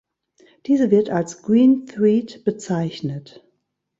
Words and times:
Diese 0.65 0.89
wird 0.89 1.11
als 1.11 1.43
Green 1.43 1.85
Thread 1.85 2.43
bezeichnet. 2.43 3.45